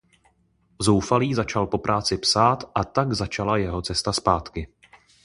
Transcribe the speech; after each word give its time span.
Zoufalý 0.81 1.33
začal 1.37 1.67
po 1.69 1.77
práci 1.77 2.17
psát 2.17 2.65
a 2.75 2.83
tak 2.89 3.13
začala 3.13 3.57
jeho 3.57 3.81
cesta 3.81 4.09
zpátky. 4.13 4.67